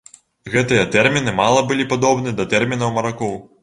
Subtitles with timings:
[0.53, 3.43] Гэтыя тэрміны мала былі падобны да тэрмінаў маракоў.